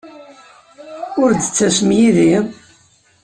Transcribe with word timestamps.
Ur 1.21 1.29
d-ttasem 1.33 1.89
yid-i? 1.99 2.35